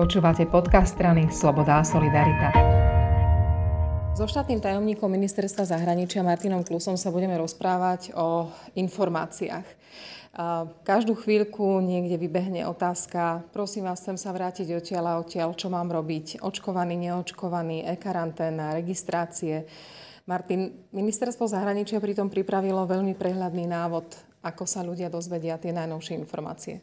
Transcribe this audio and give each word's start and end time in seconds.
Počúvate 0.00 0.48
podcast 0.48 0.96
strany 0.96 1.28
Sloboda 1.28 1.76
a 1.76 1.84
Solidarita. 1.84 2.48
So 4.16 4.24
štátnym 4.24 4.56
tajomníkom 4.56 5.12
ministerstva 5.12 5.68
zahraničia 5.68 6.24
Martinom 6.24 6.64
Klusom 6.64 6.96
sa 6.96 7.12
budeme 7.12 7.36
rozprávať 7.36 8.16
o 8.16 8.48
informáciách. 8.80 9.68
Každú 10.88 11.12
chvíľku 11.20 11.84
niekde 11.84 12.16
vybehne 12.16 12.64
otázka, 12.72 13.44
prosím 13.52 13.92
vás, 13.92 14.00
chcem 14.00 14.16
sa 14.16 14.32
vrátiť 14.32 14.72
odtiaľ 14.72 15.04
a 15.04 15.18
odtiaľ, 15.20 15.52
čo 15.52 15.68
mám 15.68 15.92
robiť, 15.92 16.40
očkovaný, 16.40 16.96
neočkovaný, 16.96 17.84
e-karanténa, 17.92 18.72
registrácie. 18.80 19.68
Martin, 20.24 20.80
ministerstvo 20.96 21.44
zahraničia 21.44 22.00
pritom 22.00 22.32
pripravilo 22.32 22.88
veľmi 22.88 23.12
prehľadný 23.20 23.68
návod, 23.68 24.16
ako 24.40 24.64
sa 24.64 24.80
ľudia 24.80 25.12
dozvedia 25.12 25.60
tie 25.60 25.76
najnovšie 25.76 26.16
informácie. 26.16 26.80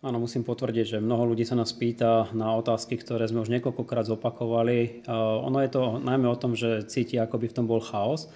Áno, 0.00 0.18
musím 0.18 0.42
potvrdiť, 0.42 0.96
že 0.96 1.04
mnoho 1.04 1.32
ľudí 1.32 1.46
sa 1.46 1.54
nás 1.54 1.70
pýta 1.76 2.28
na 2.34 2.56
otázky, 2.58 2.98
ktoré 2.98 3.24
sme 3.28 3.44
už 3.44 3.52
niekoľkokrát 3.54 4.08
zopakovali. 4.08 5.06
Ono 5.08 5.58
je 5.62 5.70
to 5.70 6.02
najmä 6.02 6.28
o 6.28 6.40
tom, 6.40 6.56
že 6.58 6.84
cítia, 6.90 7.24
ako 7.24 7.40
by 7.40 7.46
v 7.48 7.56
tom 7.56 7.66
bol 7.70 7.80
chaos. 7.80 8.28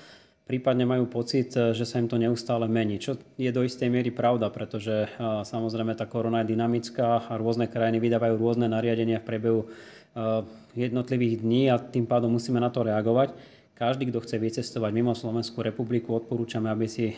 Prípadne 0.48 0.88
majú 0.88 1.04
pocit, 1.12 1.52
že 1.52 1.84
sa 1.84 2.00
im 2.00 2.08
to 2.08 2.16
neustále 2.16 2.64
mení, 2.64 2.96
čo 2.96 3.20
je 3.36 3.52
do 3.52 3.60
istej 3.60 3.92
miery 3.92 4.08
pravda, 4.08 4.48
pretože 4.48 5.04
samozrejme 5.44 5.92
tá 5.92 6.08
korona 6.08 6.40
je 6.40 6.56
dynamická 6.56 7.28
a 7.28 7.36
rôzne 7.36 7.68
krajiny 7.68 8.00
vydávajú 8.00 8.40
rôzne 8.40 8.64
nariadenia 8.64 9.20
v 9.20 9.28
priebehu 9.28 9.68
jednotlivých 10.72 11.44
dní 11.44 11.68
a 11.68 11.76
tým 11.76 12.08
pádom 12.08 12.32
musíme 12.32 12.56
na 12.64 12.72
to 12.72 12.80
reagovať. 12.80 13.36
Každý, 13.78 14.10
kto 14.10 14.26
chce 14.26 14.42
vycestovať 14.42 14.90
mimo 14.90 15.14
Slovenskú 15.14 15.62
republiku, 15.62 16.18
odporúčame, 16.18 16.66
aby 16.66 16.90
si 16.90 17.14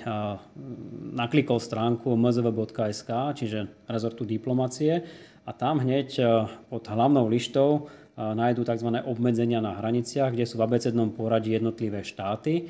naklikol 1.17 1.57
stránku 1.57 2.13
mzv.sk, 2.21 3.09
čiže 3.33 3.89
rezortu 3.89 4.29
diplomacie 4.29 5.01
a 5.49 5.51
tam 5.57 5.81
hneď 5.81 6.21
pod 6.69 6.85
hlavnou 6.85 7.33
lištou 7.33 7.89
nájdú 8.21 8.69
tzv. 8.69 8.93
obmedzenia 9.09 9.65
na 9.65 9.73
hraniciach, 9.73 10.37
kde 10.37 10.45
sú 10.45 10.61
v 10.61 10.69
abecednom 10.69 11.09
poradí 11.17 11.57
jednotlivé 11.57 12.05
štáty 12.05 12.69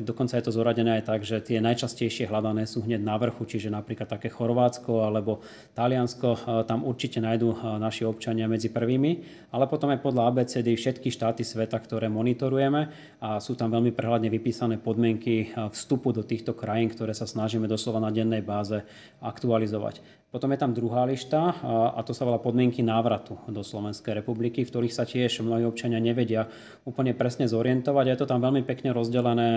Dokonca 0.00 0.40
je 0.40 0.44
to 0.48 0.56
zoradené 0.56 0.96
aj 0.96 1.04
tak, 1.04 1.20
že 1.20 1.44
tie 1.44 1.60
najčastejšie 1.60 2.32
hľadané 2.32 2.64
sú 2.64 2.80
hneď 2.80 3.04
na 3.04 3.20
vrchu, 3.20 3.44
čiže 3.44 3.68
napríklad 3.68 4.08
také 4.08 4.32
Chorvátsko 4.32 5.04
alebo 5.04 5.44
Taliansko, 5.76 6.64
tam 6.64 6.88
určite 6.88 7.20
nájdú 7.20 7.76
naši 7.76 8.08
občania 8.08 8.48
medzi 8.48 8.72
prvými, 8.72 9.12
ale 9.52 9.68
potom 9.68 9.92
aj 9.92 10.00
podľa 10.00 10.32
ABCD 10.32 10.72
všetky 10.72 11.12
štáty 11.12 11.44
sveta, 11.44 11.76
ktoré 11.76 12.08
monitorujeme 12.08 12.88
a 13.20 13.36
sú 13.36 13.52
tam 13.52 13.68
veľmi 13.68 13.92
prehľadne 13.92 14.32
vypísané 14.32 14.80
podmienky 14.80 15.52
vstupu 15.52 16.16
do 16.16 16.24
týchto 16.24 16.56
krajín, 16.56 16.88
ktoré 16.88 17.12
sa 17.12 17.28
snažíme 17.28 17.68
doslova 17.68 18.00
na 18.00 18.08
dennej 18.08 18.40
báze 18.40 18.80
aktualizovať. 19.20 20.00
Potom 20.30 20.54
je 20.54 20.62
tam 20.62 20.70
druhá 20.70 21.02
lišta 21.10 21.58
a 21.90 21.98
to 22.06 22.14
sa 22.14 22.22
volá 22.22 22.38
podmienky 22.38 22.86
návratu 22.86 23.34
do 23.50 23.66
Slovenskej 23.66 24.22
republiky, 24.22 24.62
v 24.62 24.70
ktorých 24.70 24.94
sa 24.94 25.02
tiež 25.02 25.42
mnohí 25.42 25.66
občania 25.66 25.98
nevedia 25.98 26.46
úplne 26.86 27.18
presne 27.18 27.50
zorientovať. 27.50 28.14
Je 28.14 28.18
to 28.22 28.30
tam 28.30 28.38
veľmi 28.38 28.62
pekne 28.62 28.94
rozdelené 28.94 29.49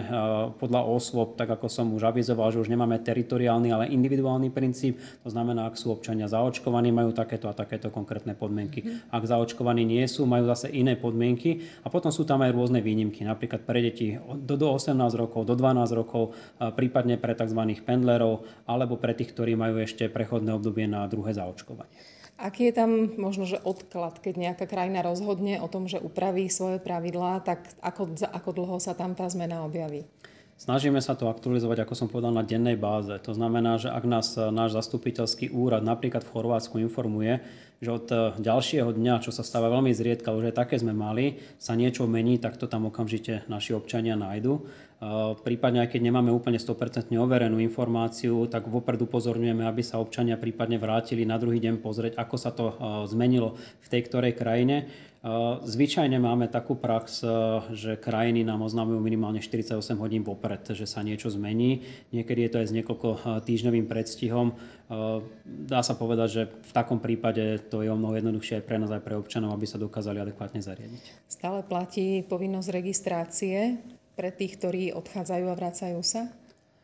podľa 0.58 0.82
osôb, 0.88 1.36
tak 1.36 1.52
ako 1.54 1.68
som 1.68 1.92
už 1.94 2.10
avizoval, 2.10 2.50
že 2.50 2.64
už 2.64 2.72
nemáme 2.72 2.98
teritoriálny, 3.02 3.70
ale 3.70 3.92
individuálny 3.92 4.50
princíp. 4.50 4.98
To 5.22 5.30
znamená, 5.30 5.68
ak 5.70 5.76
sú 5.76 5.92
občania 5.92 6.26
zaočkovaní, 6.32 6.90
majú 6.90 7.12
takéto 7.12 7.52
a 7.52 7.54
takéto 7.54 7.92
konkrétne 7.94 8.34
podmienky. 8.34 8.82
Mhm. 8.82 9.14
Ak 9.14 9.24
zaočkovaní 9.28 9.84
nie 9.84 10.06
sú, 10.08 10.24
majú 10.24 10.48
zase 10.50 10.72
iné 10.72 10.96
podmienky. 10.96 11.84
A 11.84 11.92
potom 11.92 12.10
sú 12.10 12.24
tam 12.24 12.42
aj 12.42 12.56
rôzne 12.56 12.80
výnimky, 12.80 13.28
napríklad 13.28 13.68
pre 13.68 13.84
deti 13.84 14.16
do, 14.18 14.56
do 14.56 14.68
18 14.72 14.96
rokov, 15.20 15.46
do 15.46 15.56
12 15.58 16.00
rokov, 16.00 16.34
prípadne 16.80 17.20
pre 17.20 17.36
tzv. 17.36 17.60
pendlerov, 17.84 18.48
alebo 18.66 18.96
pre 18.96 19.14
tých, 19.14 19.36
ktorí 19.36 19.54
majú 19.60 19.84
ešte 19.84 20.08
prechodné 20.08 20.56
obdobie 20.56 20.88
na 20.88 21.06
druhé 21.10 21.36
zaočkovanie. 21.36 22.23
Aký 22.44 22.68
je 22.68 22.76
tam 22.76 23.16
možno, 23.16 23.48
že 23.48 23.56
odklad, 23.64 24.20
keď 24.20 24.36
nejaká 24.36 24.68
krajina 24.68 25.00
rozhodne 25.00 25.64
o 25.64 25.72
tom, 25.72 25.88
že 25.88 26.04
upraví 26.04 26.52
svoje 26.52 26.76
pravidlá, 26.76 27.40
tak 27.40 27.72
ako, 27.80 28.20
ako 28.20 28.50
dlho 28.52 28.78
sa 28.84 28.92
tam 28.92 29.16
tá 29.16 29.32
zmena 29.32 29.64
objaví? 29.64 30.04
Snažíme 30.60 31.00
sa 31.00 31.16
to 31.16 31.32
aktualizovať, 31.32 31.88
ako 31.88 31.96
som 31.96 32.12
povedal, 32.12 32.36
na 32.36 32.44
dennej 32.44 32.76
báze. 32.76 33.16
To 33.24 33.32
znamená, 33.32 33.80
že 33.80 33.90
ak 33.90 34.04
nás 34.04 34.36
náš 34.36 34.76
zastupiteľský 34.76 35.56
úrad 35.56 35.88
napríklad 35.88 36.22
v 36.28 36.32
Chorvátsku 36.36 36.84
informuje, 36.84 37.40
že 37.80 37.90
od 37.90 38.08
ďalšieho 38.40 38.92
dňa, 38.92 39.24
čo 39.24 39.32
sa 39.32 39.44
stáva 39.44 39.72
veľmi 39.72 39.96
zriedka, 39.96 40.36
už 40.36 40.52
aj 40.52 40.68
také 40.68 40.76
sme 40.80 40.92
mali, 40.92 41.40
sa 41.60 41.80
niečo 41.80 42.08
mení, 42.12 42.44
tak 42.44 42.60
to 42.60 42.68
tam 42.68 42.88
okamžite 42.88 43.48
naši 43.48 43.72
občania 43.72 44.20
nájdu. 44.20 44.68
Prípadne, 45.44 45.84
aj 45.84 45.96
keď 45.96 46.02
nemáme 46.06 46.30
úplne 46.30 46.62
100% 46.62 47.12
overenú 47.18 47.60
informáciu, 47.60 48.48
tak 48.48 48.68
vopred 48.68 49.02
upozorňujeme, 49.04 49.66
aby 49.66 49.82
sa 49.84 50.00
občania 50.00 50.40
prípadne 50.40 50.80
vrátili 50.80 51.24
na 51.28 51.36
druhý 51.40 51.60
deň 51.60 51.82
pozrieť, 51.84 52.14
ako 52.20 52.36
sa 52.36 52.52
to 52.54 52.72
zmenilo 53.10 53.58
v 53.84 53.88
tej 53.88 54.02
ktorej 54.08 54.34
krajine. 54.38 54.88
Zvyčajne 55.64 56.20
máme 56.20 56.52
takú 56.52 56.76
prax, 56.76 57.24
že 57.72 57.96
krajiny 57.96 58.44
nám 58.44 58.60
oznamujú 58.68 59.00
minimálne 59.00 59.40
48 59.40 59.80
hodín 59.96 60.20
vopred, 60.20 60.60
že 60.76 60.84
sa 60.84 61.00
niečo 61.00 61.32
zmení. 61.32 61.88
Niekedy 62.12 62.44
je 62.44 62.52
to 62.52 62.60
aj 62.60 62.68
s 62.68 62.76
niekoľko 62.76 63.08
týždňovým 63.48 63.88
predstihom. 63.88 64.52
Dá 65.48 65.80
sa 65.80 65.96
povedať, 65.96 66.28
že 66.28 66.42
v 66.52 66.72
takom 66.76 67.00
prípade 67.00 67.64
to 67.72 67.88
je 67.88 67.92
o 67.92 67.96
mnoho 67.96 68.20
jednoduchšie 68.20 68.60
aj 68.60 68.68
pre 68.68 68.76
nás, 68.76 68.92
aj 68.92 69.00
pre 69.00 69.16
občanov, 69.16 69.56
aby 69.56 69.64
sa 69.64 69.80
dokázali 69.80 70.20
adekvátne 70.20 70.60
zariadiť. 70.60 71.32
Stále 71.32 71.64
platí 71.64 72.20
povinnosť 72.28 72.68
registrácie 72.76 73.80
pre 74.14 74.30
tých, 74.30 74.62
ktorí 74.62 74.94
odchádzajú 74.94 75.46
a 75.50 75.58
vracajú 75.58 76.00
sa? 76.06 76.30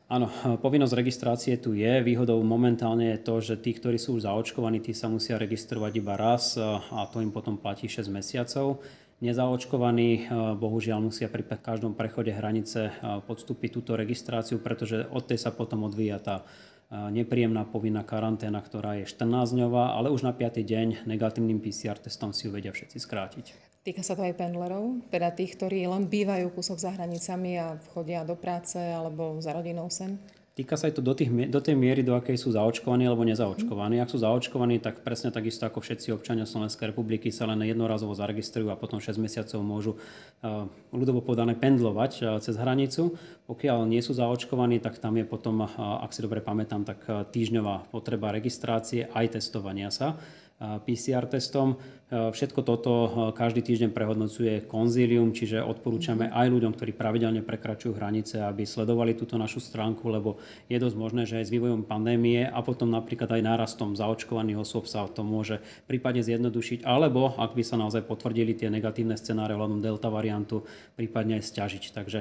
Áno, 0.09 0.25
povinnosť 0.57 0.97
registrácie 0.97 1.53
tu 1.61 1.77
je. 1.77 2.01
Výhodou 2.01 2.41
momentálne 2.41 3.13
je 3.13 3.19
to, 3.21 3.35
že 3.45 3.61
tí, 3.61 3.77
ktorí 3.77 4.01
sú 4.01 4.17
už 4.17 4.25
zaočkovaní, 4.25 4.81
tí 4.81 4.89
sa 4.89 5.05
musia 5.05 5.37
registrovať 5.37 5.91
iba 6.01 6.17
raz 6.17 6.57
a 6.57 7.05
to 7.13 7.21
im 7.21 7.29
potom 7.29 7.61
platí 7.61 7.85
6 7.85 8.09
mesiacov. 8.09 8.81
Nezaočkovaní 9.21 10.33
bohužiaľ 10.57 11.05
musia 11.05 11.29
pri 11.29 11.45
každom 11.45 11.93
prechode 11.93 12.33
hranice 12.33 12.89
podstúpiť 13.29 13.69
túto 13.69 13.93
registráciu, 13.93 14.57
pretože 14.57 15.05
od 15.13 15.29
tej 15.29 15.37
sa 15.37 15.53
potom 15.53 15.85
odvíja 15.85 16.17
tá 16.17 16.41
nepríjemná 16.89 17.69
povinná 17.69 18.01
karanténa, 18.01 18.65
ktorá 18.65 18.97
je 18.97 19.05
14-dňová, 19.05 19.93
ale 19.93 20.09
už 20.09 20.25
na 20.25 20.33
5. 20.33 20.57
deň 20.65 21.05
negatívnym 21.05 21.61
PCR 21.61 22.01
testom 22.01 22.33
si 22.33 22.49
ju 22.49 22.55
vedia 22.55 22.73
všetci 22.73 22.97
skrátiť. 22.97 23.68
Týka 23.89 24.05
sa 24.05 24.13
to 24.13 24.21
aj 24.21 24.37
pendlerov, 24.37 25.01
teda 25.09 25.33
tých, 25.33 25.57
ktorí 25.57 25.81
len 25.89 26.05
bývajú 26.05 26.53
kúsok 26.53 26.77
za 26.77 26.93
hranicami 26.93 27.57
a 27.57 27.73
chodia 27.89 28.21
do 28.21 28.37
práce 28.37 28.77
alebo 28.77 29.41
za 29.41 29.49
rodinou 29.49 29.89
sem? 29.89 30.13
Týka 30.53 30.77
sa 30.77 30.93
aj 30.93 30.93
to 30.93 31.01
do, 31.01 31.17
tých, 31.17 31.33
do 31.49 31.57
tej 31.57 31.73
miery, 31.73 32.05
do 32.05 32.13
akej 32.13 32.37
sú 32.37 32.53
zaočkovaní 32.53 33.09
alebo 33.09 33.25
nezaočkovaní. 33.25 33.97
Ak 33.97 34.13
sú 34.13 34.21
zaočkovaní, 34.21 34.77
tak 34.77 35.01
presne 35.01 35.33
takisto 35.33 35.65
ako 35.65 35.81
všetci 35.81 36.13
občania 36.13 36.45
Slovenskej 36.45 36.93
republiky 36.93 37.33
sa 37.33 37.49
len 37.49 37.65
jednorazovo 37.65 38.13
zaregistrujú 38.13 38.69
a 38.69 38.77
potom 38.77 39.01
6 39.01 39.17
mesiacov 39.17 39.57
môžu 39.65 39.97
uh, 39.97 40.69
ľudovo 40.93 41.25
povedané 41.25 41.57
pendlovať 41.57 42.11
uh, 42.21 42.25
cez 42.45 42.61
hranicu. 42.61 43.17
Pokiaľ 43.49 43.89
nie 43.89 44.05
sú 44.05 44.13
zaočkovaní, 44.13 44.77
tak 44.85 45.01
tam 45.01 45.17
je 45.17 45.25
potom, 45.25 45.65
uh, 45.65 46.05
ak 46.05 46.13
si 46.13 46.21
dobre 46.21 46.45
pamätám, 46.45 46.85
tak 46.85 47.01
týždňová 47.33 47.89
potreba 47.89 48.29
registrácie 48.29 49.09
aj 49.09 49.41
testovania 49.41 49.89
sa. 49.89 50.13
PCR 50.59 51.23
testom. 51.31 51.79
Všetko 52.09 52.65
toto 52.67 52.93
každý 53.37 53.63
týždeň 53.63 53.95
prehodnocuje 53.95 54.65
konzílium, 54.67 55.31
čiže 55.31 55.63
odporúčame 55.63 56.27
mhm. 56.27 56.33
aj 56.35 56.47
ľuďom, 56.51 56.73
ktorí 56.75 56.91
pravidelne 56.97 57.45
prekračujú 57.45 57.95
hranice, 57.95 58.43
aby 58.43 58.67
sledovali 58.67 59.15
túto 59.15 59.39
našu 59.39 59.63
stránku, 59.63 60.09
lebo 60.11 60.41
je 60.67 60.75
dosť 60.75 60.97
možné, 60.99 61.23
že 61.23 61.39
aj 61.39 61.45
s 61.47 61.53
vývojom 61.53 61.87
pandémie 61.87 62.43
a 62.43 62.59
potom 62.65 62.91
napríklad 62.91 63.29
aj 63.29 63.45
nárastom 63.45 63.95
zaočkovaných 63.95 64.59
osôb 64.59 64.89
sa 64.89 65.07
to 65.07 65.23
môže 65.23 65.63
prípadne 65.87 66.25
zjednodušiť, 66.25 66.83
alebo 66.83 67.37
ak 67.39 67.55
by 67.55 67.63
sa 67.63 67.79
naozaj 67.79 68.03
potvrdili 68.03 68.57
tie 68.57 68.67
negatívne 68.73 69.15
scenáre 69.15 69.55
ohľadom 69.55 69.79
delta 69.79 70.11
variantu, 70.11 70.65
prípadne 70.97 71.39
aj 71.39 71.45
stiažiť. 71.45 71.83
Takže 71.93 72.19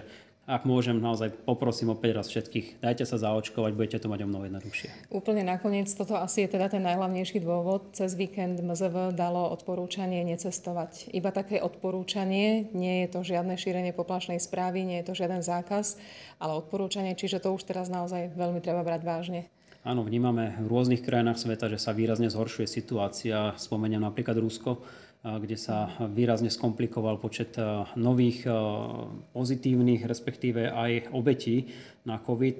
ak 0.48 0.64
môžem, 0.64 0.96
naozaj 0.96 1.44
poprosím 1.44 1.92
opäť 1.92 2.16
raz 2.16 2.26
všetkých, 2.32 2.80
dajte 2.80 3.04
sa 3.04 3.20
zaočkovať, 3.20 3.76
budete 3.76 4.00
to 4.00 4.08
mať 4.08 4.24
o 4.24 4.28
mnoho 4.32 4.48
jednoduchšie. 4.48 5.12
Úplne 5.12 5.44
nakoniec, 5.44 5.92
toto 5.92 6.16
asi 6.16 6.48
je 6.48 6.56
teda 6.56 6.72
ten 6.72 6.80
najhlavnejší 6.88 7.44
dôvod. 7.44 7.92
Cez 7.92 8.16
víkend 8.16 8.56
MZV 8.64 9.12
dalo 9.12 9.52
odporúčanie 9.52 10.24
necestovať. 10.24 11.12
Iba 11.12 11.36
také 11.36 11.60
odporúčanie, 11.60 12.72
nie 12.72 13.04
je 13.04 13.08
to 13.12 13.20
žiadne 13.20 13.60
šírenie 13.60 13.92
poplašnej 13.92 14.40
správy, 14.40 14.88
nie 14.88 15.04
je 15.04 15.12
to 15.12 15.14
žiaden 15.20 15.44
zákaz, 15.44 16.00
ale 16.40 16.56
odporúčanie, 16.56 17.12
čiže 17.12 17.44
to 17.44 17.52
už 17.52 17.68
teraz 17.68 17.92
naozaj 17.92 18.32
veľmi 18.32 18.64
treba 18.64 18.80
brať 18.80 19.04
vážne. 19.04 19.40
Áno, 19.86 20.02
vnímame 20.02 20.58
v 20.58 20.66
rôznych 20.66 21.04
krajinách 21.04 21.38
sveta, 21.38 21.70
že 21.70 21.78
sa 21.78 21.94
výrazne 21.94 22.26
zhoršuje 22.28 22.66
situácia. 22.66 23.54
Spomeniem 23.54 24.02
napríklad 24.02 24.34
Rusko, 24.40 24.82
kde 25.18 25.58
sa 25.58 25.90
výrazne 26.14 26.46
skomplikoval 26.46 27.18
počet 27.18 27.58
nových 27.98 28.46
pozitívnych, 29.34 30.06
respektíve 30.06 30.70
aj 30.70 31.10
obetí 31.10 31.74
na 32.06 32.22
COVID. 32.22 32.58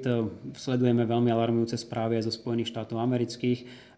Sledujeme 0.59 1.07
veľmi 1.07 1.31
alarmujúce 1.31 1.79
správy 1.79 2.19
aj 2.19 2.27
zo 2.27 2.35
Spojených 2.35 2.75
štátov 2.75 2.99
amerických, 2.99 3.89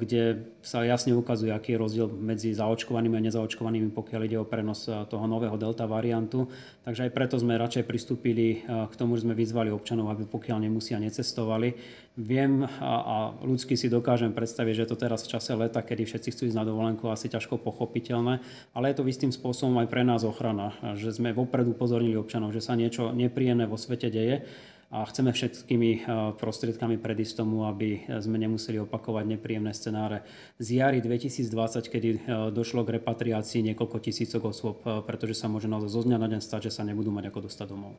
kde 0.00 0.48
sa 0.64 0.80
jasne 0.88 1.12
ukazuje, 1.12 1.52
aký 1.52 1.76
je 1.76 1.82
rozdiel 1.84 2.08
medzi 2.08 2.56
zaočkovanými 2.56 3.20
a 3.20 3.26
nezaočkovanými, 3.28 3.92
pokiaľ 3.92 4.20
ide 4.24 4.40
o 4.40 4.48
prenos 4.48 4.88
toho 4.88 5.24
nového 5.28 5.60
delta 5.60 5.84
variantu. 5.84 6.48
Takže 6.88 7.04
aj 7.04 7.10
preto 7.12 7.36
sme 7.36 7.60
radšej 7.60 7.84
pristúpili 7.84 8.64
k 8.64 8.94
tomu, 8.96 9.20
že 9.20 9.28
sme 9.28 9.36
vyzvali 9.36 9.68
občanov, 9.68 10.08
aby 10.16 10.24
pokiaľ 10.24 10.64
nemusia, 10.64 10.96
necestovali. 10.96 11.76
Viem 12.16 12.64
a, 12.64 12.92
a 13.04 13.16
ľudsky 13.44 13.76
si 13.76 13.92
dokážem 13.92 14.32
predstaviť, 14.32 14.74
že 14.80 14.88
to 14.88 14.96
teraz 14.96 15.28
v 15.28 15.36
čase 15.36 15.52
leta, 15.52 15.84
kedy 15.84 16.08
všetci 16.08 16.32
chcú 16.32 16.42
ísť 16.48 16.56
na 16.56 16.64
dovolenku, 16.64 17.04
asi 17.12 17.28
ťažko 17.28 17.60
pochopiteľné, 17.60 18.40
ale 18.72 18.84
je 18.88 18.96
to 18.96 19.04
istým 19.04 19.34
spôsobom 19.34 19.76
aj 19.84 19.92
pre 19.92 20.08
nás 20.08 20.24
ochrana, 20.24 20.72
že 20.96 21.12
sme 21.12 21.36
vopred 21.36 21.68
upozornili 21.68 22.16
občanov, 22.16 22.56
že 22.56 22.64
sa 22.64 22.78
niečo 22.78 23.12
nepríjemné 23.12 23.68
vo 23.68 23.76
svete 23.76 24.08
deje 24.08 24.46
a 24.94 25.02
chceme 25.10 25.34
všetkými 25.34 25.90
e, 25.90 25.98
prostriedkami 26.38 27.02
predísť 27.02 27.42
tomu, 27.42 27.66
aby 27.66 28.06
sme 28.22 28.38
nemuseli 28.38 28.78
opakovať 28.86 29.26
nepríjemné 29.26 29.74
scenáre 29.74 30.22
z 30.62 30.78
jary 30.78 31.02
2020, 31.02 31.50
kedy 31.90 32.08
e, 32.14 32.18
došlo 32.54 32.86
k 32.86 33.02
repatriácii 33.02 33.66
niekoľko 33.74 33.98
tisícok 33.98 34.54
osôb, 34.54 34.86
pretože 34.86 35.34
sa 35.34 35.50
môže 35.50 35.66
naozaj 35.66 35.90
zo 35.90 36.02
dňa 36.06 36.18
na 36.22 36.30
deň 36.30 36.40
stať, 36.40 36.70
že 36.70 36.78
sa 36.78 36.86
nebudú 36.86 37.10
mať 37.10 37.34
ako 37.34 37.50
dostať 37.50 37.66
domov. 37.66 37.98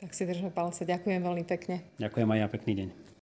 Tak 0.00 0.16
si 0.16 0.24
držme 0.24 0.48
palce. 0.48 0.88
Ďakujem 0.88 1.20
veľmi 1.20 1.44
pekne. 1.44 1.84
Ďakujem 2.00 2.28
aj 2.32 2.38
ja, 2.40 2.46
pekný 2.48 2.72
deň. 2.80 3.11